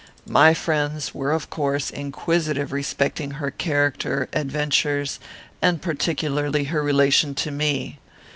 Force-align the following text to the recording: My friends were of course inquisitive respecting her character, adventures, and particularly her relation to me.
My 0.27 0.55
friends 0.55 1.13
were 1.13 1.31
of 1.31 1.51
course 1.51 1.91
inquisitive 1.91 2.71
respecting 2.71 3.33
her 3.37 3.51
character, 3.51 4.27
adventures, 4.33 5.19
and 5.61 5.79
particularly 5.79 6.63
her 6.63 6.81
relation 6.81 7.35
to 7.35 7.51
me. 7.51 7.99